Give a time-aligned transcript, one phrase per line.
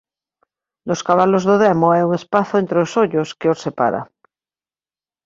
[0.87, 4.01] Nos cabalos do demo hai un espazo entre os ollos que os separa.